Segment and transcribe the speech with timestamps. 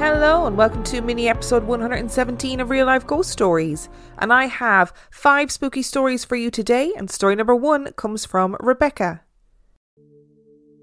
[0.00, 3.90] Hello, and welcome to mini episode 117 of Real Life Ghost Stories.
[4.16, 8.56] And I have five spooky stories for you today, and story number one comes from
[8.60, 9.20] Rebecca.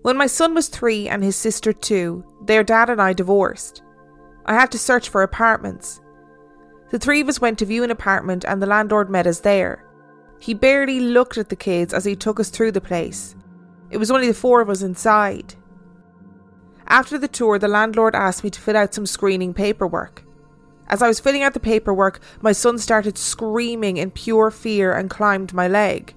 [0.03, 3.81] When my son was three and his sister two, their dad and I divorced.
[4.45, 5.99] I had to search for apartments.
[6.91, 9.83] The three of us went to view an apartment, and the landlord met us there.
[10.39, 13.35] He barely looked at the kids as he took us through the place.
[13.89, 15.55] It was only the four of us inside.
[16.89, 20.23] After the tour, the landlord asked me to fill out some screening paperwork.
[20.87, 25.09] As I was filling out the paperwork, my son started screaming in pure fear and
[25.09, 26.13] climbed my leg.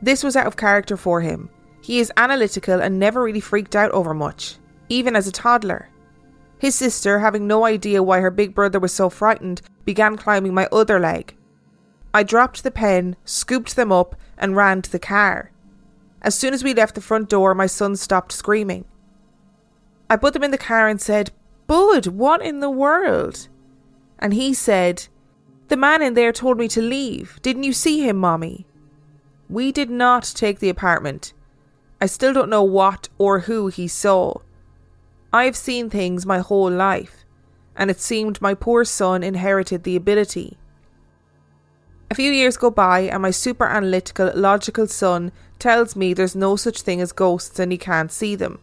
[0.00, 1.50] This was out of character for him.
[1.82, 4.56] He is analytical and never really freaked out over much,
[4.88, 5.90] even as a toddler.
[6.58, 10.66] His sister, having no idea why her big brother was so frightened, began climbing my
[10.72, 11.36] other leg.
[12.14, 15.50] I dropped the pen, scooped them up, and ran to the car.
[16.22, 18.86] As soon as we left the front door, my son stopped screaming.
[20.14, 21.32] I put them in the car and said,
[21.66, 23.48] Bud, what in the world?
[24.20, 25.08] And he said,
[25.66, 27.40] The man in there told me to leave.
[27.42, 28.64] Didn't you see him, Mommy?
[29.48, 31.32] We did not take the apartment.
[32.00, 34.36] I still don't know what or who he saw.
[35.32, 37.24] I've seen things my whole life,
[37.74, 40.56] and it seemed my poor son inherited the ability.
[42.08, 46.54] A few years go by, and my super analytical, logical son tells me there's no
[46.54, 48.60] such thing as ghosts and he can't see them.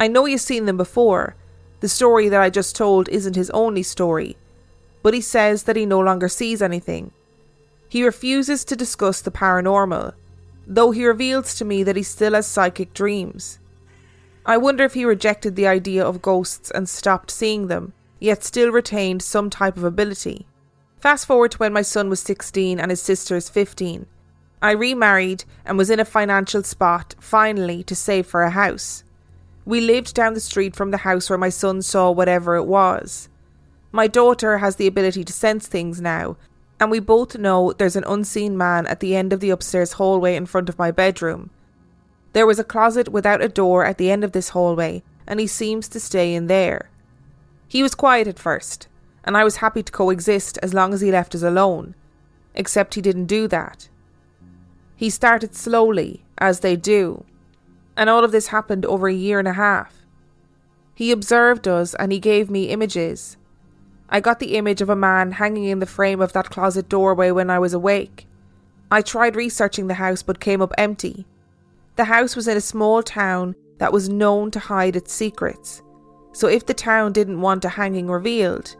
[0.00, 1.36] I know you've seen them before.
[1.80, 4.38] The story that I just told isn't his only story,
[5.02, 7.10] but he says that he no longer sees anything.
[7.90, 10.14] He refuses to discuss the paranormal,
[10.66, 13.58] though he reveals to me that he still has psychic dreams.
[14.46, 18.70] I wonder if he rejected the idea of ghosts and stopped seeing them, yet still
[18.70, 20.46] retained some type of ability.
[20.98, 24.06] Fast forward to when my son was 16 and his sister is 15.
[24.62, 29.04] I remarried and was in a financial spot, finally, to save for a house.
[29.64, 33.28] We lived down the street from the house where my son saw whatever it was.
[33.92, 36.36] My daughter has the ability to sense things now,
[36.78, 40.34] and we both know there's an unseen man at the end of the upstairs hallway
[40.34, 41.50] in front of my bedroom.
[42.32, 45.46] There was a closet without a door at the end of this hallway, and he
[45.46, 46.88] seems to stay in there.
[47.68, 48.88] He was quiet at first,
[49.24, 51.94] and I was happy to coexist as long as he left us alone.
[52.54, 53.88] Except he didn't do that.
[54.96, 57.24] He started slowly, as they do,
[58.00, 59.94] and all of this happened over a year and a half.
[60.94, 63.36] He observed us and he gave me images.
[64.08, 67.30] I got the image of a man hanging in the frame of that closet doorway
[67.30, 68.26] when I was awake.
[68.90, 71.26] I tried researching the house but came up empty.
[71.96, 75.82] The house was in a small town that was known to hide its secrets,
[76.32, 78.76] so if the town didn't want a hanging revealed,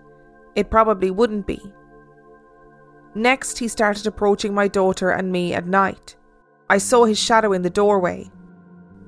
[0.57, 1.61] it probably wouldn't be.
[3.15, 6.17] Next, he started approaching my daughter and me at night.
[6.71, 8.31] I saw his shadow in the doorway.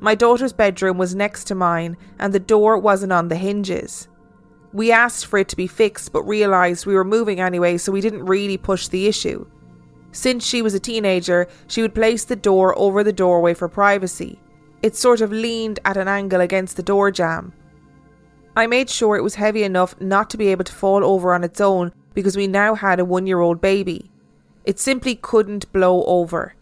[0.03, 4.09] My daughter's bedroom was next to mine, and the door wasn't on the hinges.
[4.73, 8.01] We asked for it to be fixed, but realised we were moving anyway, so we
[8.01, 9.47] didn't really push the issue.
[10.11, 14.41] Since she was a teenager, she would place the door over the doorway for privacy.
[14.83, 17.53] It sort of leaned at an angle against the door jamb.
[18.57, 21.45] I made sure it was heavy enough not to be able to fall over on
[21.45, 24.11] its own because we now had a one year old baby.
[24.65, 26.57] It simply couldn't blow over.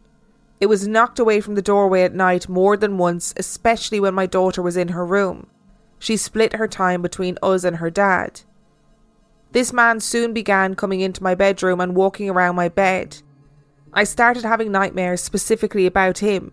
[0.60, 4.26] It was knocked away from the doorway at night more than once, especially when my
[4.26, 5.46] daughter was in her room.
[5.98, 8.42] She split her time between us and her dad.
[9.52, 13.22] This man soon began coming into my bedroom and walking around my bed.
[13.92, 16.52] I started having nightmares specifically about him.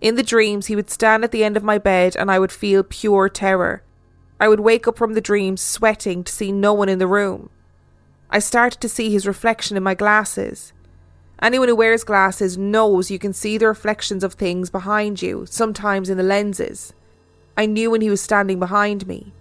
[0.00, 2.52] In the dreams, he would stand at the end of my bed and I would
[2.52, 3.82] feel pure terror.
[4.38, 7.48] I would wake up from the dreams sweating to see no one in the room.
[8.30, 10.72] I started to see his reflection in my glasses.
[11.42, 16.08] Anyone who wears glasses knows you can see the reflections of things behind you, sometimes
[16.08, 16.92] in the lenses.
[17.56, 19.32] I knew when he was standing behind me.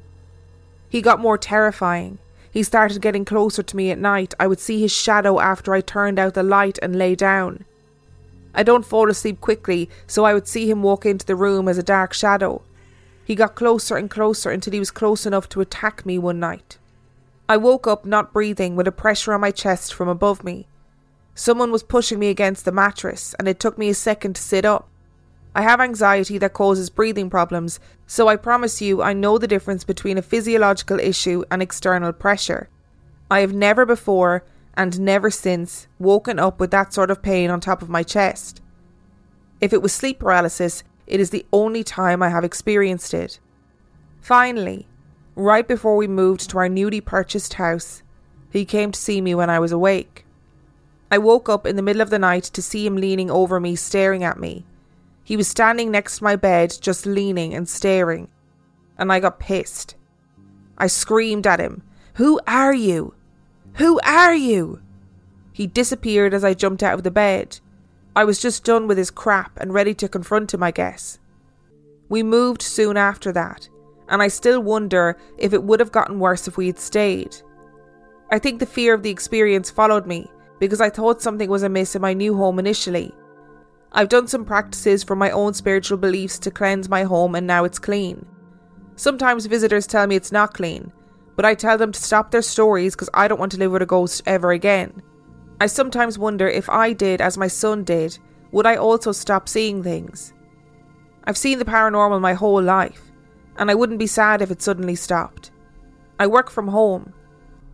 [0.89, 2.19] He got more terrifying.
[2.51, 4.33] He started getting closer to me at night.
[4.39, 7.65] I would see his shadow after I turned out the light and lay down.
[8.53, 11.79] I don't fall asleep quickly, so I would see him walk into the room as
[11.79, 12.61] a dark shadow.
[13.25, 16.77] He got closer and closer until he was close enough to attack me one night.
[17.49, 20.67] I woke up not breathing with a pressure on my chest from above me.
[21.35, 24.65] Someone was pushing me against the mattress, and it took me a second to sit
[24.65, 24.87] up.
[25.55, 29.83] I have anxiety that causes breathing problems, so I promise you I know the difference
[29.83, 32.69] between a physiological issue and external pressure.
[33.29, 34.43] I have never before
[34.75, 38.61] and never since woken up with that sort of pain on top of my chest.
[39.61, 43.39] If it was sleep paralysis, it is the only time I have experienced it.
[44.21, 44.87] Finally,
[45.35, 48.01] right before we moved to our newly purchased house,
[48.49, 50.22] he came to see me when I was awake.
[51.13, 53.75] I woke up in the middle of the night to see him leaning over me,
[53.75, 54.65] staring at me.
[55.23, 58.29] He was standing next to my bed, just leaning and staring,
[58.97, 59.93] and I got pissed.
[60.75, 61.83] I screamed at him,
[62.15, 63.13] Who are you?
[63.73, 64.81] Who are you?
[65.51, 67.59] He disappeared as I jumped out of the bed.
[68.15, 71.19] I was just done with his crap and ready to confront him, I guess.
[72.09, 73.69] We moved soon after that,
[74.09, 77.35] and I still wonder if it would have gotten worse if we had stayed.
[78.31, 81.95] I think the fear of the experience followed me because I thought something was amiss
[81.95, 83.13] in my new home initially,
[83.95, 87.63] I've done some practices for my own spiritual beliefs to cleanse my home and now
[87.63, 88.25] it's clean.
[88.95, 90.91] Sometimes visitors tell me it's not clean,
[91.35, 93.83] but I tell them to stop their stories because I don't want to live with
[93.83, 95.01] a ghost ever again.
[95.61, 98.17] I sometimes wonder if I did as my son did,
[98.51, 100.33] would I also stop seeing things?
[101.25, 103.11] I've seen the paranormal my whole life,
[103.57, 105.51] and I wouldn't be sad if it suddenly stopped.
[106.19, 107.13] I work from home,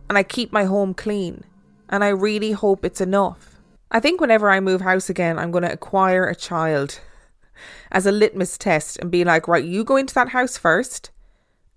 [0.08, 1.44] and I keep my home clean,
[1.90, 3.56] and I really hope it's enough.
[3.90, 7.00] I think whenever I move house again, I'm going to acquire a child
[7.92, 11.10] as a litmus test and be like, right, you go into that house first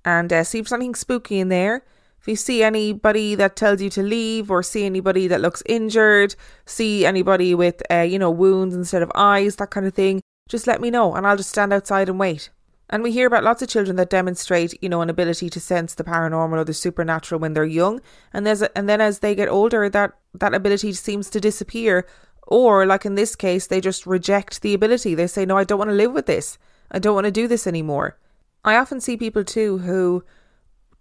[0.06, 1.84] and uh, see if something spooky in there.
[2.22, 6.36] If you see anybody that tells you to leave, or see anybody that looks injured,
[6.66, 10.66] see anybody with, uh, you know, wounds instead of eyes, that kind of thing, just
[10.66, 12.50] let me know and I'll just stand outside and wait.
[12.90, 15.96] And we hear about lots of children that demonstrate, you know, an ability to sense
[15.96, 18.02] the paranormal or the supernatural when they're young,
[18.34, 22.06] and there's a, and then as they get older, that that ability seems to disappear.
[22.46, 25.16] Or, like in this case, they just reject the ability.
[25.16, 26.58] They say, "No, I don't want to live with this.
[26.92, 28.18] I don't want to do this anymore."
[28.66, 30.24] I often see people too who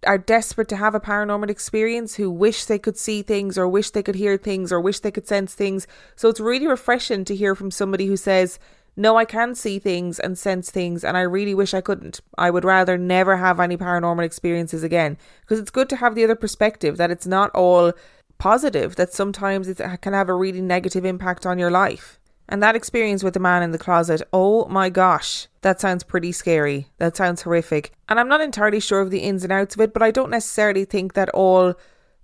[0.06, 3.90] are desperate to have a paranormal experience, who wish they could see things, or wish
[3.90, 5.87] they could hear things, or wish they could sense things.
[6.17, 8.58] So it's really refreshing to hear from somebody who says,
[8.94, 12.21] no, I can see things and sense things, and I really wish I couldn't.
[12.37, 16.25] I would rather never have any paranormal experiences again because it's good to have the
[16.25, 17.93] other perspective that it's not all
[18.39, 22.19] positive, that sometimes it can have a really negative impact on your life.
[22.49, 26.33] And that experience with the man in the closet, oh my gosh, that sounds pretty
[26.33, 26.89] scary.
[26.99, 27.93] That sounds horrific.
[28.09, 30.29] And I'm not entirely sure of the ins and outs of it, but I don't
[30.29, 31.75] necessarily think that all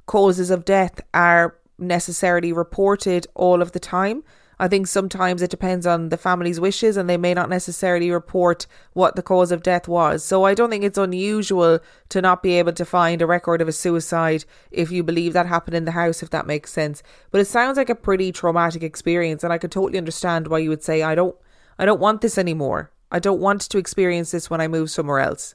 [0.04, 4.22] causes of death are necessarily reported all of the time.
[4.60, 8.66] I think sometimes it depends on the family's wishes and they may not necessarily report
[8.92, 10.24] what the cause of death was.
[10.24, 11.78] So I don't think it's unusual
[12.08, 15.46] to not be able to find a record of a suicide if you believe that
[15.46, 17.02] happened in the house, if that makes sense.
[17.30, 20.70] But it sounds like a pretty traumatic experience and I could totally understand why you
[20.70, 21.36] would say, I don't
[21.78, 22.90] I don't want this anymore.
[23.10, 25.54] I don't want to experience this when I move somewhere else.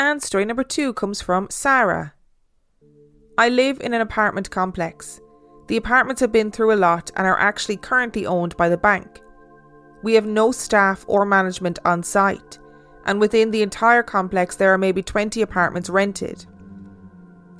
[0.00, 2.14] And story number two comes from Sahra.
[3.36, 5.20] I live in an apartment complex.
[5.68, 9.20] The apartments have been through a lot and are actually currently owned by the bank.
[10.02, 12.58] We have no staff or management on site,
[13.04, 16.46] and within the entire complex, there are maybe 20 apartments rented.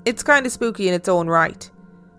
[0.06, 1.70] It's kind of spooky in its own right.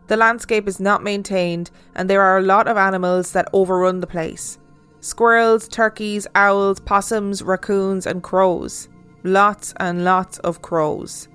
[0.06, 4.08] The landscape is not maintained, and there are a lot of animals that overrun the
[4.08, 4.60] place.
[5.00, 8.88] squirrels, turkeys, owls, possums, raccoons, and crows.
[9.24, 11.28] Lots and lots of crows.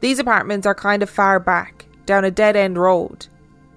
[0.00, 3.26] These apartments are kind of far back, down a dead end road,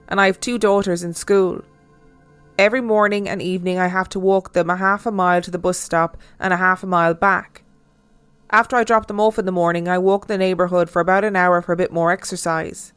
[0.07, 1.61] and I have two daughters in school.
[2.57, 5.57] Every morning and evening, I have to walk them a half a mile to the
[5.57, 7.63] bus stop and a half a mile back.
[8.51, 11.35] After I drop them off in the morning, I walk the neighbourhood for about an
[11.35, 12.93] hour for a bit more exercise.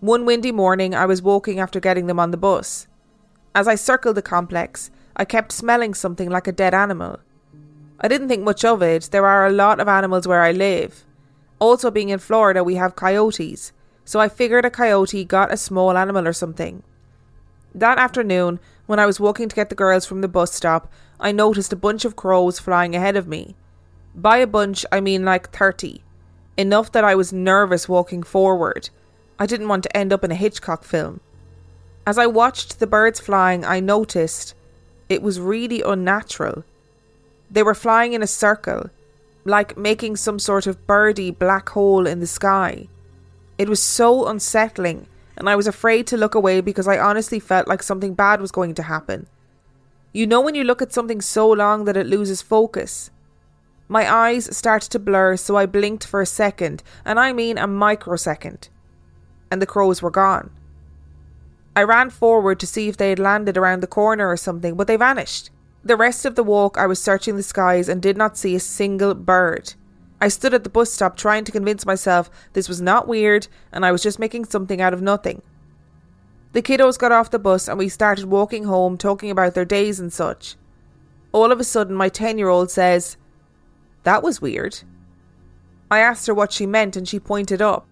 [0.00, 2.86] One windy morning, I was walking after getting them on the bus.
[3.54, 7.20] As I circled the complex, I kept smelling something like a dead animal.
[8.00, 11.04] I didn't think much of it, there are a lot of animals where I live.
[11.58, 13.72] Also, being in Florida, we have coyotes,
[14.04, 16.82] so I figured a coyote got a small animal or something.
[17.74, 21.32] That afternoon, when I was walking to get the girls from the bus stop, I
[21.32, 23.56] noticed a bunch of crows flying ahead of me.
[24.14, 26.02] By a bunch, I mean like 30.
[26.56, 28.90] Enough that I was nervous walking forward.
[29.38, 31.20] I didn't want to end up in a Hitchcock film.
[32.06, 34.54] As I watched the birds flying, I noticed
[35.08, 36.64] it was really unnatural.
[37.50, 38.90] They were flying in a circle,
[39.44, 42.88] like making some sort of birdy black hole in the sky.
[43.58, 47.68] It was so unsettling and I was afraid to look away because I honestly felt
[47.68, 49.26] like something bad was going to happen.
[50.12, 53.10] You know when you look at something so long that it loses focus?
[53.88, 57.66] My eyes started to blur, so I blinked for a second, and I mean a
[57.66, 58.68] microsecond,
[59.50, 60.50] and the crows were gone.
[61.76, 64.86] I ran forward to see if they had landed around the corner or something, but
[64.86, 65.50] they vanished.
[65.86, 68.60] The rest of the walk, I was searching the skies and did not see a
[68.60, 69.74] single bird.
[70.20, 73.86] I stood at the bus stop trying to convince myself this was not weird and
[73.86, 75.42] I was just making something out of nothing.
[76.54, 80.00] The kiddos got off the bus and we started walking home talking about their days
[80.00, 80.56] and such.
[81.30, 83.16] All of a sudden, my 10 year old says,
[84.02, 84.80] That was weird.
[85.88, 87.86] I asked her what she meant and she pointed up.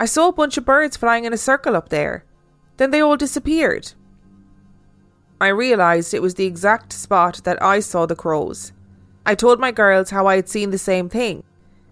[0.00, 2.24] I saw a bunch of birds flying in a circle up there.
[2.78, 3.92] Then they all disappeared.
[5.42, 8.72] I realised it was the exact spot that I saw the crows.
[9.26, 11.42] I told my girls how I had seen the same thing,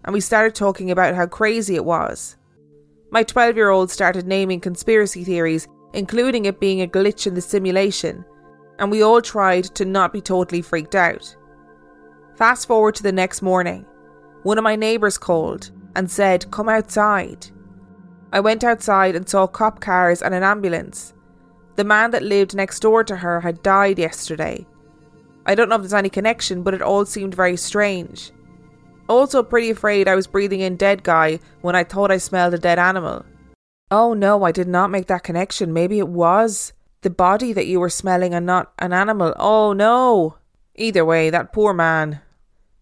[0.05, 2.37] and we started talking about how crazy it was.
[3.11, 7.41] My 12 year old started naming conspiracy theories, including it being a glitch in the
[7.41, 8.25] simulation,
[8.79, 11.35] and we all tried to not be totally freaked out.
[12.37, 13.85] Fast forward to the next morning.
[14.45, 17.49] One of my neighbours called and said, Come outside.
[18.33, 21.15] I went outside and saw cop cars and an ambulance.
[21.81, 24.67] The man that lived next door to her had died yesterday,
[25.47, 28.33] I don't know if there's any connection, but it all seemed very strange.
[29.09, 32.59] Also, pretty afraid I was breathing in dead guy when I thought I smelled a
[32.59, 33.25] dead animal.
[33.91, 35.73] Oh no, I did not make that connection.
[35.73, 39.33] Maybe it was the body that you were smelling and not an animal.
[39.39, 40.37] Oh no!
[40.75, 42.21] Either way, that poor man.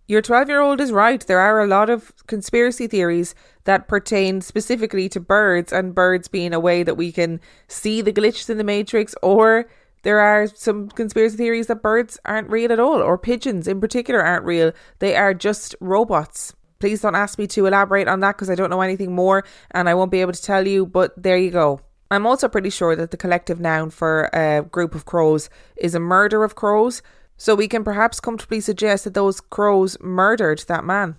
[0.08, 1.24] Your 12 year old is right.
[1.26, 3.34] There are a lot of conspiracy theories
[3.64, 8.12] that pertain specifically to birds, and birds being a way that we can see the
[8.12, 9.68] glitches in the Matrix or
[10.04, 14.22] there are some conspiracy theories that birds aren't real at all, or pigeons in particular
[14.22, 14.72] aren't real.
[15.00, 16.54] They are just robots.
[16.78, 19.90] Please don't ask me to elaborate on that because I don't know anything more and
[19.90, 21.80] I won't be able to tell you, but there you go.
[22.10, 26.00] I'm also pretty sure that the collective noun for a group of crows is a
[26.00, 27.02] murder of crows,
[27.38, 31.16] so we can perhaps comfortably suggest that those crows murdered that man.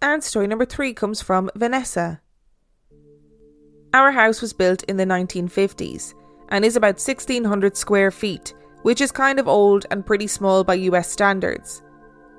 [0.00, 2.20] And story number three comes from Vanessa.
[3.94, 6.14] Our house was built in the 1950s
[6.50, 10.74] and is about 1600 square feet, which is kind of old and pretty small by
[10.74, 11.82] US standards.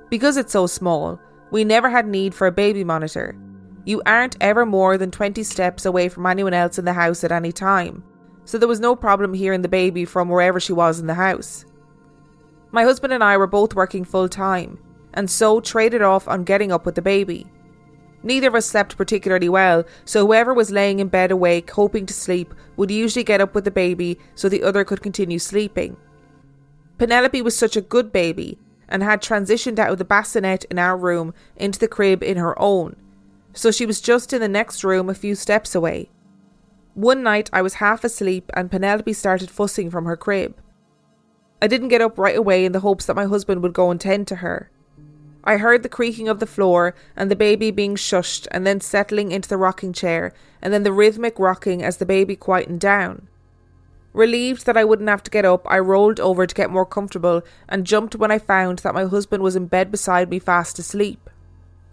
[0.09, 1.19] Because it's so small,
[1.51, 3.35] we never had need for a baby monitor.
[3.85, 7.31] You aren't ever more than 20 steps away from anyone else in the house at
[7.31, 8.03] any time,
[8.45, 11.65] so there was no problem hearing the baby from wherever she was in the house.
[12.73, 14.79] My husband and I were both working full time,
[15.13, 17.45] and so traded off on getting up with the baby.
[18.23, 22.15] Neither of us slept particularly well, so whoever was laying in bed awake, hoping to
[22.15, 25.95] sleep, would usually get up with the baby so the other could continue sleeping.
[26.97, 28.57] Penelope was such a good baby
[28.89, 32.59] and had transitioned out of the bassinet in our room into the crib in her
[32.59, 32.95] own,
[33.53, 36.09] so she was just in the next room a few steps away.
[36.95, 40.59] One night I was half asleep and Penelope started fussing from her crib.
[41.63, 44.01] I didn't get up right away in the hopes that my husband would go and
[44.01, 44.69] tend to her.
[45.45, 49.31] I heard the creaking of the floor and the baby being shushed and then settling
[49.31, 53.29] into the rocking chair, and then the rhythmic rocking as the baby quietened down.
[54.11, 57.43] Relieved that I wouldn't have to get up, I rolled over to get more comfortable
[57.69, 61.29] and jumped when I found that my husband was in bed beside me fast asleep.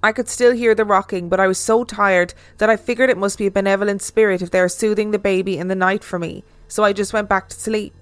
[0.02, 3.16] I could still hear the rocking, but I was so tired that I figured it
[3.16, 6.18] must be a benevolent spirit if they are soothing the baby in the night for
[6.18, 7.94] me, so I just went back to sleep.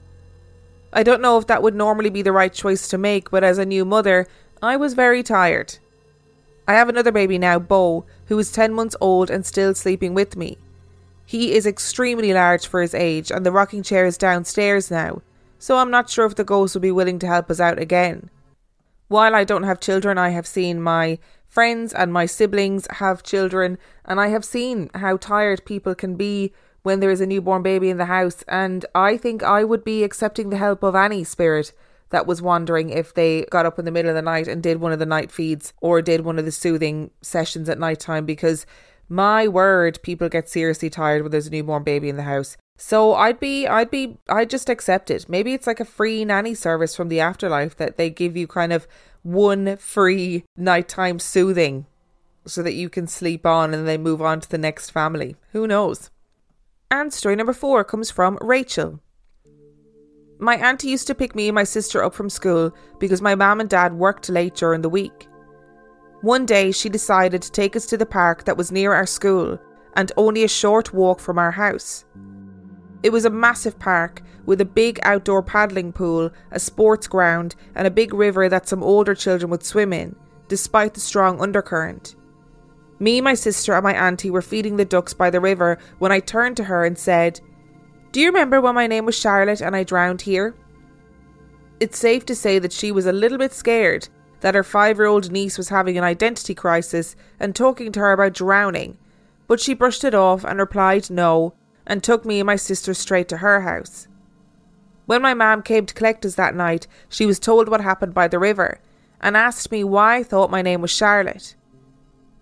[0.92, 3.58] I don't know if that would normally be the right choice to make, but as
[3.58, 4.26] a new mother,
[4.62, 5.78] I was very tired.
[6.66, 10.36] I have another baby now, Bo, who is 10 months old and still sleeping with
[10.36, 10.58] me.
[11.24, 15.20] He is extremely large for his age, and the rocking chair is downstairs now,
[15.58, 18.30] so I'm not sure if the ghost will be willing to help us out again.
[19.08, 23.78] While I don't have children, I have seen my friends and my siblings have children,
[24.04, 27.90] and I have seen how tired people can be when there is a newborn baby
[27.90, 31.72] in the house, and I think I would be accepting the help of any spirit
[32.10, 34.80] that was wandering if they got up in the middle of the night and did
[34.80, 38.24] one of the night feeds or did one of the soothing sessions at night time
[38.24, 38.64] because
[39.08, 42.56] my word, people get seriously tired when there's a newborn baby in the house.
[42.76, 45.28] So I'd be, I'd be, I'd just accept it.
[45.28, 48.72] Maybe it's like a free nanny service from the afterlife that they give you kind
[48.72, 48.86] of
[49.22, 51.86] one free nighttime soothing
[52.46, 55.36] so that you can sleep on and then move on to the next family.
[55.52, 56.10] Who knows?
[56.90, 59.00] And story number four comes from Rachael.
[60.38, 63.60] My auntie used to pick me and my sister up from school because my mum
[63.60, 65.28] and dad worked late during the week.
[66.22, 69.58] One day, she decided to take us to the park that was near our school
[69.96, 72.04] and only a short walk from our house.
[73.02, 77.86] It was a massive park with a big outdoor paddling pool, a sports ground, and
[77.86, 80.16] a big river that some older children would swim in,
[80.48, 82.16] despite the strong undercurrent.
[83.00, 86.20] Me, my sister, and my auntie were feeding the ducks by the river when I
[86.20, 87.40] turned to her and said,
[88.10, 90.54] do you remember when my name was Charlotte and I drowned here?
[91.78, 94.08] It's safe to say that she was a little bit scared
[94.40, 98.12] that her five year old niece was having an identity crisis and talking to her
[98.12, 98.96] about drowning,
[99.46, 101.54] but she brushed it off and replied no
[101.86, 104.08] and took me and my sister straight to her house.
[105.06, 108.28] When my mam came to collect us that night, she was told what happened by
[108.28, 108.80] the river
[109.20, 111.54] and asked me why I thought my name was Charlotte.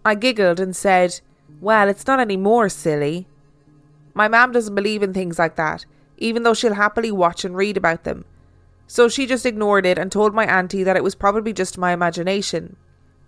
[0.07, 1.21] I giggled and said,
[1.61, 3.27] Well, it's not any more, silly.
[4.15, 5.85] My mum doesn't believe in things like that,
[6.17, 8.25] even though she'll happily watch and read about them.
[8.87, 11.93] So she just ignored it and told my auntie that it was probably just my
[11.93, 12.77] imagination.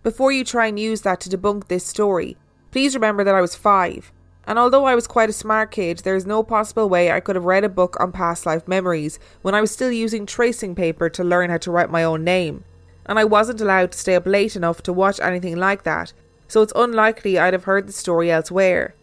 [0.05, 2.37] Before you try and use that to debunk this story,
[2.71, 4.13] please remember that I was five,
[4.47, 7.35] and although I was quite a smart kid, there is no possible way I could
[7.35, 11.09] have read a book on past life memories when I was still using tracing paper
[11.11, 12.63] to learn how to write my own name.
[13.05, 16.13] And I wasn't allowed to stay up late enough to watch anything like that,
[16.49, 18.95] so it's unlikely I'd have heard the story elsewhere.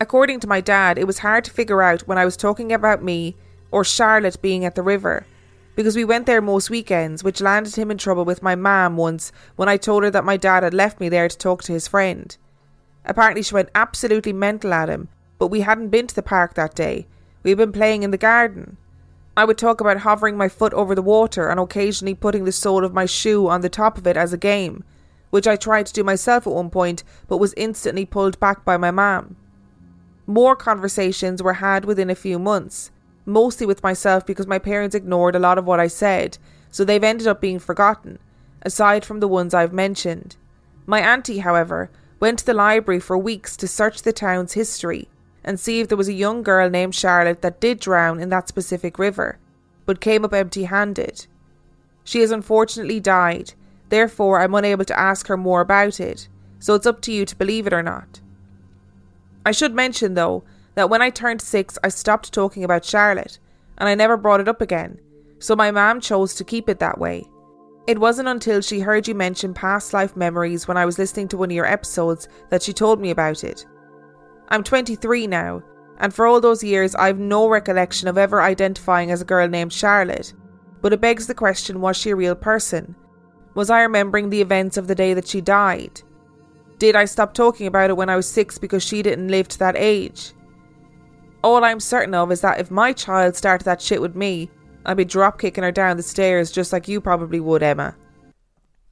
[0.00, 3.02] According to my dad, it was hard to figure out when I was talking about
[3.02, 3.34] me
[3.72, 5.26] or Charlotte being at the river,
[5.74, 9.32] because we went there most weekends, which landed him in trouble with my mam once
[9.56, 11.88] when I told her that my dad had left me there to talk to his
[11.88, 12.36] friend.
[13.04, 16.74] Apparently, she went absolutely mental at him, but we hadn't been to the park that
[16.74, 17.06] day.
[17.42, 18.76] We had been playing in the garden.
[19.36, 22.84] I would talk about hovering my foot over the water and occasionally putting the sole
[22.84, 24.84] of my shoe on the top of it as a game,
[25.30, 28.76] which I tried to do myself at one point but was instantly pulled back by
[28.76, 29.36] my mam.
[30.26, 32.90] More conversations were had within a few months,
[33.24, 36.38] mostly with myself because my parents ignored a lot of what I said,
[36.70, 38.18] so they've ended up being forgotten,
[38.62, 40.36] aside from the ones I've mentioned.
[40.86, 45.08] My auntie, however, went to the library for weeks to search the town's history
[45.44, 48.48] and see if there was a young girl named Charlotte that did drown in that
[48.48, 49.38] specific river,
[49.86, 51.26] but came up empty handed.
[52.04, 53.54] She has unfortunately died,
[53.88, 57.36] therefore, I'm unable to ask her more about it, so it's up to you to
[57.36, 58.20] believe it or not.
[59.46, 63.38] I should mention, though, that when I turned six, I stopped talking about Charlotte,
[63.78, 65.00] and I never brought it up again,
[65.38, 67.24] so my mum chose to keep it that way.
[67.86, 71.38] It wasn't until she heard you mention past life memories when I was listening to
[71.38, 73.64] one of your episodes that she told me about it.
[74.50, 75.62] I'm 23 now,
[75.98, 79.72] and for all those years, I've no recollection of ever identifying as a girl named
[79.72, 80.34] Charlotte.
[80.80, 82.94] But it begs the question was she a real person?
[83.54, 86.02] Was I remembering the events of the day that she died?
[86.78, 89.58] Did I stop talking about it when I was six because she didn't live to
[89.58, 90.32] that age?
[91.42, 94.50] All I'm certain of is that if my child started that shit with me,
[94.86, 97.96] I'd be drop kicking her down the stairs just like you probably would, Emma.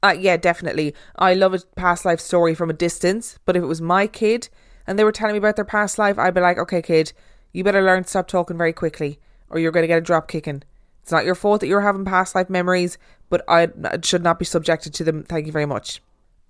[0.02, 0.94] Uh, yeah, definitely.
[1.16, 4.48] I love a past life story from a distance, but if it was my kid
[4.86, 7.12] and they were telling me about their past life, I'd be like, okay, kid,
[7.52, 10.28] you better learn to stop talking very quickly or you're going to get a drop
[10.28, 10.62] kicking.
[11.06, 12.98] It's not your fault that you're having past life memories,
[13.30, 13.68] but I
[14.02, 15.22] should not be subjected to them.
[15.22, 16.02] Thank you very much.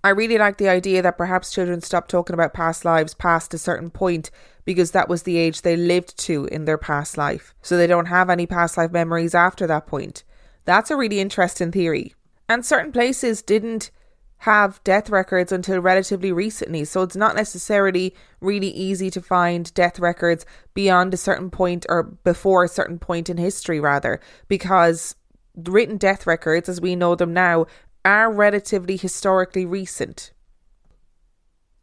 [0.02, 3.58] I really like the idea that perhaps children stop talking about past lives past a
[3.58, 4.30] certain point
[4.64, 7.54] because that was the age they lived to in their past life.
[7.60, 10.24] So they don't have any past life memories after that point.
[10.64, 12.14] That's a really interesting theory.
[12.48, 13.90] And certain places didn't
[14.38, 19.98] have death records until relatively recently, so it's not necessarily really easy to find death
[19.98, 20.44] records
[20.74, 25.16] beyond a certain point or before a certain point in history, rather, because
[25.56, 27.66] written death records, as we know them now,
[28.04, 30.32] are relatively historically recent.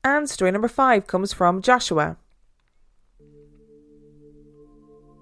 [0.04, 2.18] And story number five comes from Joshua.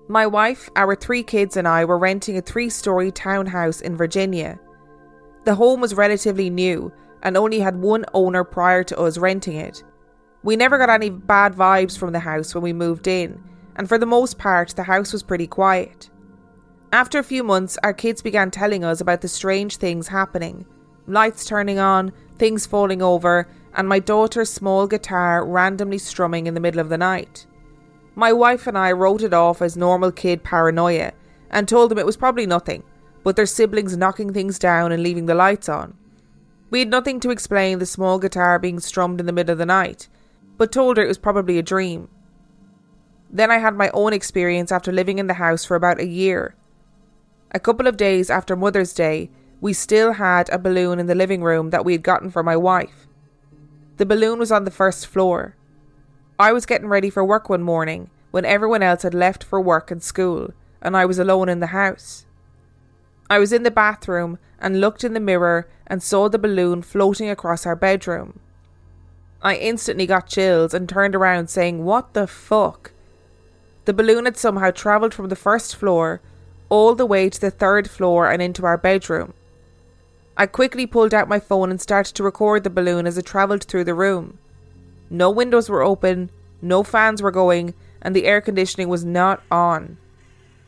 [0.07, 4.59] My wife, our three kids, and I were renting a three story townhouse in Virginia.
[5.45, 6.91] The home was relatively new
[7.23, 9.83] and only had one owner prior to us renting it.
[10.43, 13.43] We never got any bad vibes from the house when we moved in,
[13.75, 16.09] and for the most part, the house was pretty quiet.
[16.93, 20.65] After a few months, our kids began telling us about the strange things happening
[21.07, 26.59] lights turning on, things falling over, and my daughter's small guitar randomly strumming in the
[26.59, 27.45] middle of the night.
[28.15, 31.13] My wife and I wrote it off as normal kid paranoia
[31.49, 32.83] and told them it was probably nothing,
[33.23, 35.97] but their siblings knocking things down and leaving the lights on.
[36.71, 39.65] We had nothing to explain the small guitar being strummed in the middle of the
[39.65, 40.07] night,
[40.57, 42.07] but told her it was probably a dream.
[43.29, 46.55] Then I had my own experience after living in the house for about a year.
[47.51, 49.29] A couple of days after Mother's Day,
[49.59, 52.55] we still had a balloon in the living room that we had gotten for my
[52.55, 53.05] wife.
[53.97, 55.57] The balloon was on the first floor.
[56.39, 59.91] I was getting ready for work one morning when everyone else had left for work
[59.91, 62.25] and school, and I was alone in the house.
[63.31, 67.29] I was in the bathroom and looked in the mirror and saw the balloon floating
[67.29, 68.41] across our bedroom.
[69.41, 72.91] I instantly got chills and turned around saying, What the fuck?
[73.85, 76.19] The balloon had somehow travelled from the first floor
[76.67, 79.33] all the way to the third floor and into our bedroom.
[80.35, 83.63] I quickly pulled out my phone and started to record the balloon as it travelled
[83.63, 84.39] through the room.
[85.09, 89.95] No windows were open, no fans were going, and the air conditioning was not on.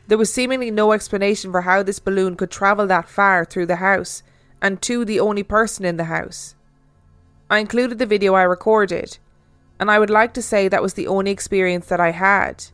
[0.06, 3.76] There was seemingly no explanation for how this balloon could travel that far through the
[3.76, 4.22] house,
[4.60, 6.54] and to the only person in the house.
[7.50, 9.18] I included the video I recorded,
[9.78, 12.66] and I would like to say that was the only experience that I had.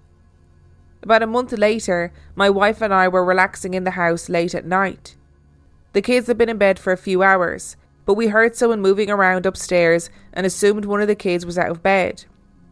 [1.03, 4.67] About a month later, my wife and I were relaxing in the house late at
[4.67, 5.17] night.
[5.93, 9.11] The kids had been in bed for a few hours, but we heard someone moving
[9.11, 12.25] around upstairs and assumed one of the kids was out of bed.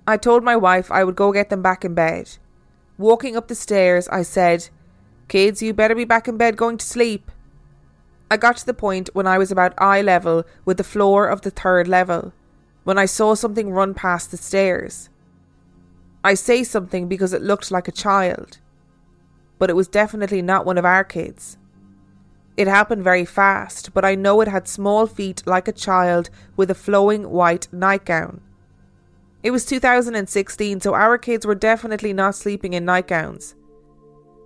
[0.07, 2.39] I told my wife I would go get them back in bed.
[2.99, 4.71] Walking up the stairs, I said,
[5.29, 7.31] Kids, you better be back in bed going to sleep.
[8.29, 11.43] I got to the point when I was about eye level with the floor of
[11.43, 12.33] the third level,
[12.83, 15.11] when I saw something run past the stairs.
[16.25, 18.59] I say something because it looked like a child,
[19.61, 21.57] but it was definitely not one of our kids.
[22.57, 26.69] It happened very fast, but I know it had small feet like a child with
[26.69, 28.41] a flowing white nightgown.
[29.43, 33.55] It was 2016, so our kids were definitely not sleeping in nightgowns.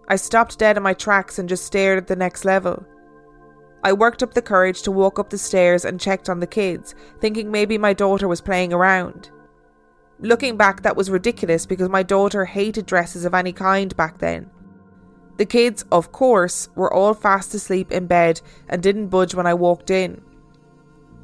[0.08, 2.84] I stopped dead in my tracks and just stared at the next level.
[3.82, 6.94] I worked up the courage to walk up the stairs and checked on the kids,
[7.20, 9.30] thinking maybe my daughter was playing around.
[10.20, 14.50] Looking back, that was ridiculous because my daughter hated dresses of any kind back then.
[15.38, 19.54] The kids, of course, were all fast asleep in bed and didn't budge when I
[19.54, 20.20] walked in.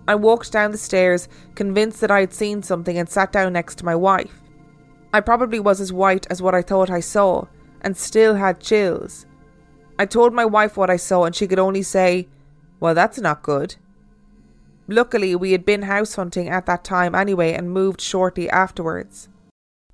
[0.09, 3.77] I walked down the stairs, convinced that I had seen something, and sat down next
[3.77, 4.43] to my wife.
[5.13, 7.45] I probably was as white as what I thought I saw,
[7.83, 9.27] and still had chills.
[9.99, 12.27] I told my wife what I saw, and she could only say,
[12.81, 13.77] Well, that's not good.
[14.87, 19.29] Luckily, we had been house hunting at that time anyway and moved shortly afterwards.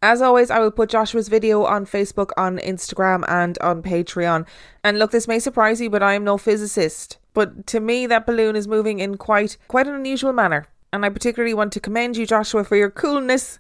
[0.05, 4.47] As always, I will put Joshua's video on Facebook, on Instagram, and on Patreon.
[4.85, 7.17] And look, this may surprise you, but I am no physicist.
[7.33, 10.67] But to me, that balloon is moving in quite quite an unusual manner.
[10.93, 13.59] And I particularly want to commend you, Joshua, for your coolness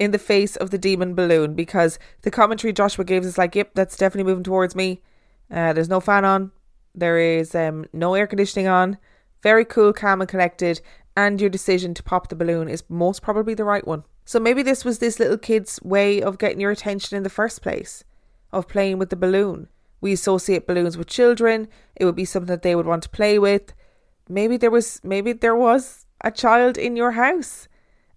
[0.00, 3.70] in the face of the demon balloon because the commentary Joshua gives is like, yep,
[3.74, 5.00] that's definitely moving towards me.
[5.48, 6.50] Uh, there's no fan on.
[6.96, 8.98] There is um, no air conditioning on.
[9.44, 10.80] Very cool, calm, and collected.
[11.16, 14.02] And your decision to pop the balloon is most probably the right one.
[14.24, 17.62] So maybe this was this little kid's way of getting your attention in the first
[17.62, 18.04] place,
[18.52, 19.68] of playing with the balloon.
[20.00, 21.68] We associate balloons with children.
[21.96, 23.72] It would be something that they would want to play with.
[24.28, 27.68] Maybe there was maybe there was a child in your house.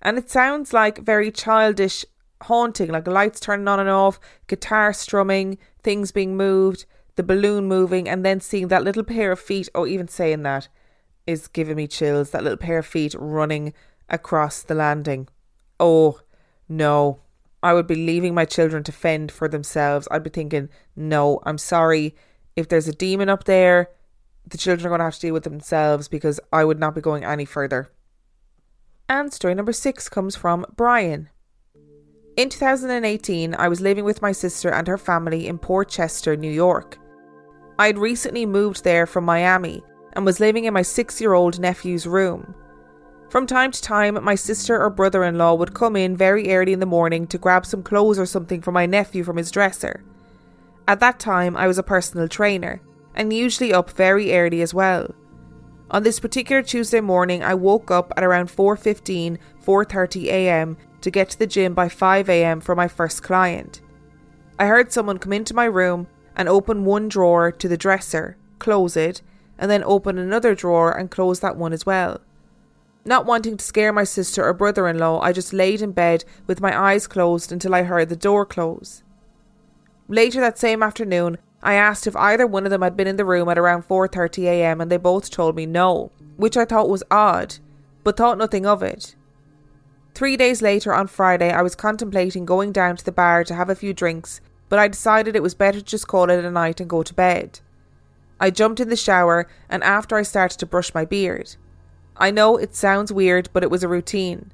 [0.02, 2.06] And it sounds like very childish
[2.44, 8.08] haunting, like lights turning on and off, guitar strumming, things being moved, the balloon moving,
[8.08, 9.70] and then seeing that little pair of feet.
[9.74, 10.70] Oh, even saying that
[11.26, 12.30] is giving me chills.
[12.30, 13.74] That little pair of feet running
[14.10, 15.28] across the landing.
[15.80, 16.20] Oh,
[16.68, 17.20] no.
[17.64, 20.08] I would be leaving my children to fend for themselves.
[20.12, 22.16] I'd be thinking, no, I'm sorry.
[22.56, 23.90] If there's a demon up there,
[24.48, 27.02] the children are going to have to deal with themselves because I would not be
[27.02, 27.90] going any further.
[29.10, 31.30] And story number six comes from Brian.
[32.36, 36.52] In 2018, I was living with my sister and her family in Port Chester, New
[36.52, 37.00] York.
[37.80, 41.60] I had recently moved there from Miami and was living in my six year old
[41.60, 42.54] nephew's room.
[43.30, 46.72] From time to time, my sister or brother in law would come in very early
[46.72, 50.02] in the morning to grab some clothes or something for my nephew from his dresser.
[50.88, 52.82] At that time, I was a personal trainer,
[53.14, 55.14] and usually up very early as well.
[55.92, 60.78] On this particular Tuesday morning, I woke up at around 4:15, 4:30 a.m.
[61.02, 62.62] to get to the gym by 5 a.m.
[62.62, 63.82] for my first client.
[64.58, 68.96] I heard someone come into my room and open one drawer to the dresser, close
[68.96, 69.22] it,
[69.58, 72.22] and then open another drawer and close that one as well.
[73.08, 76.26] Not wanting to scare my sister or brother in law, I just laid in bed
[76.46, 79.02] with my eyes closed until I heard the door close.
[80.10, 83.24] Later that same afternoon, I asked if either one of them had been in the
[83.24, 84.82] room at around 4:30 a.m.
[84.82, 87.56] and they both told me no, which I thought was odd,
[88.04, 89.16] but thought nothing of it.
[90.14, 93.70] 3 days later on Friday, I was contemplating going down to the bar to have
[93.70, 96.82] a few drinks, but I decided it was better to just call it a night
[96.82, 97.62] and go to bed.
[98.38, 101.56] I jumped in the shower and after I started to brush my beard.
[102.18, 104.52] I know it sounds weird, but it was a routine.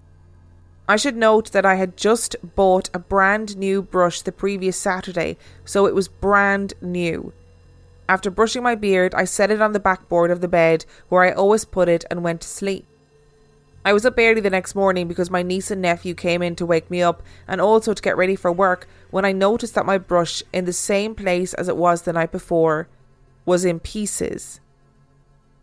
[0.88, 5.38] I should note that I had just bought a brand new brush the previous Saturday,
[5.64, 7.32] so it was brand new.
[8.10, 11.32] After brushing my beard, I set it on the backboard of the bed where I
[11.32, 12.86] always put it and went to sleep.
[13.86, 16.66] I was up early the next morning because my niece and nephew came in to
[16.66, 19.98] wake me up and also to get ready for work when I noticed that my
[19.98, 22.88] brush, in the same place as it was the night before,
[23.46, 24.60] was in pieces.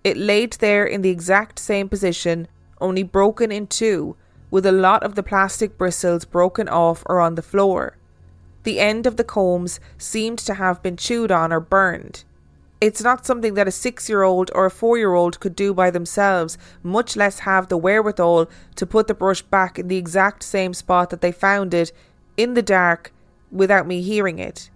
[0.03, 2.49] It laid there in the exact same position,
[2.81, 4.17] only broken in two,
[4.51, 7.97] with a lot of the plastic bristles broken off or on the floor.
[8.63, 12.25] The end of the combs seemed to have been chewed on or burned.
[12.81, 15.75] It's not something that a six year old or a four year old could do
[15.75, 20.43] by themselves, much less have the wherewithal to put the brush back in the exact
[20.43, 21.93] same spot that they found it,
[22.39, 23.13] in the dark,
[23.53, 24.71] without me hearing it.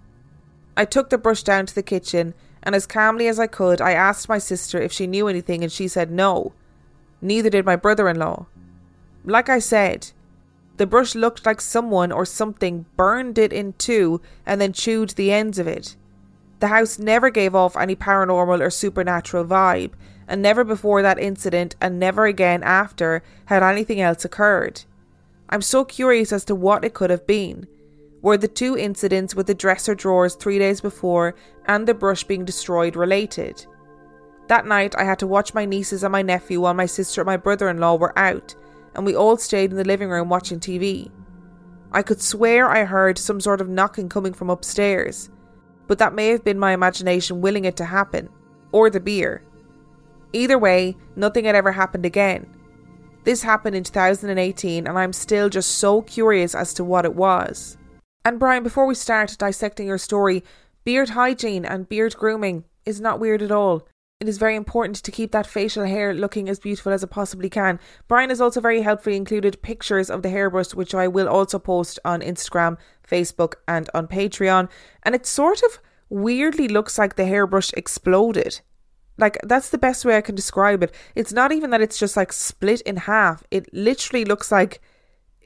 [0.77, 3.93] I took the brush down to the kitchen and as calmly as I could, I
[3.93, 6.53] asked my sister if she knew anything, and she said no.
[7.21, 8.47] Neither did my brother in law.
[9.25, 10.11] Like I said,
[10.77, 15.31] the brush looked like someone or something burned it in two and then chewed the
[15.31, 15.95] ends of it.
[16.61, 19.93] The house never gave off any paranormal or supernatural vibe,
[20.27, 24.83] and never before that incident and never again after had anything else occurred.
[25.51, 27.67] I'm so curious as to what it could have been,
[28.25, 31.35] were the two incidents with the dresser drawers three days before
[31.67, 33.67] and the brush being destroyed related?
[34.49, 37.27] That night, I had to watch my nieces and my nephew while my sister and
[37.27, 38.55] my brother in law were out,
[38.95, 41.11] and we all stayed in the living room watching TV.
[41.93, 45.29] I could swear I heard some sort of knocking coming from upstairs,
[45.87, 48.31] but that may have been my imagination willing it to happen,
[48.73, 49.45] or the beer.
[50.33, 52.47] Either way, nothing had ever happened again.
[53.25, 57.77] This happened in 2018, and I'm still just so curious as to what it was.
[58.27, 60.45] And Brian, before we start dissecting your story,
[60.83, 63.87] beard hygiene and beard grooming is not weird at all.
[64.19, 67.51] It is very important to keep that facial hair looking as beautiful as it possibly
[67.51, 67.79] can.
[68.09, 71.99] Brian has also very helpfully included pictures of the hairbrush, which I will also post
[72.03, 74.71] on Instagram, Facebook, and on Patreon.
[75.03, 78.63] And it sort of weirdly looks like the hairbrush exploded.
[79.19, 80.95] Like, that's the best way I can describe it.
[81.15, 84.81] It's not even that it's just like split in half, it literally looks like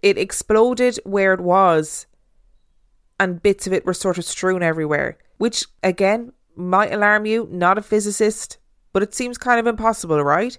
[0.01, 2.07] it exploded where it was
[3.19, 7.79] and bits of it were sort of strewn everywhere, which again might alarm you, not
[7.79, 8.59] a physicist,
[8.93, 10.59] but it seems kind of impossible, right?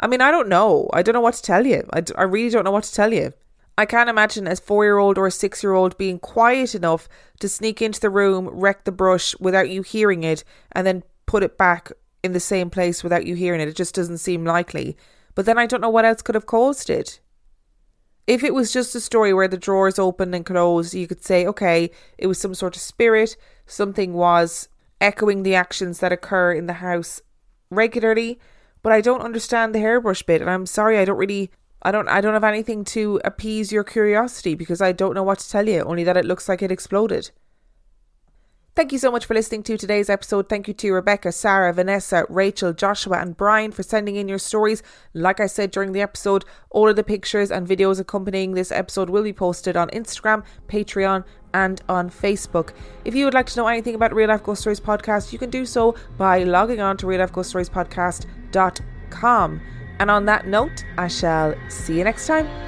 [0.00, 0.88] I mean, I don't know.
[0.92, 1.84] I don't know what to tell you.
[1.92, 3.32] I, d- I really don't know what to tell you.
[3.76, 7.08] I can't imagine a four year old or a six year old being quiet enough
[7.40, 11.42] to sneak into the room, wreck the brush without you hearing it, and then put
[11.44, 11.92] it back
[12.24, 13.68] in the same place without you hearing it.
[13.68, 14.96] It just doesn't seem likely.
[15.34, 17.20] But then I don't know what else could have caused it.
[18.28, 21.46] If it was just a story where the drawers opened and closed, you could say,
[21.46, 24.68] okay, it was some sort of spirit, something was
[25.00, 27.22] echoing the actions that occur in the house
[27.70, 28.38] regularly.
[28.82, 32.06] But I don't understand the hairbrush bit, and I'm sorry, I don't really I don't
[32.06, 35.66] I don't have anything to appease your curiosity because I don't know what to tell
[35.66, 37.30] you, only that it looks like it exploded.
[38.78, 40.48] Thank you so much for listening to today's episode.
[40.48, 44.84] Thank you to Rebecca, Sahra, Vanessa, Rachael, Joshua, and Brian for sending in your stories.
[45.12, 49.10] Like I said during the episode, all of the pictures and videos accompanying this episode
[49.10, 52.70] will be posted on Instagram, Patreon, and on Facebook.
[53.04, 55.50] If you would like to know anything about Real Life Ghost Stories podcast, you can
[55.50, 59.60] do so by logging on to realifeghost podcast.com.
[59.98, 62.67] And on that note, I shall see you next time.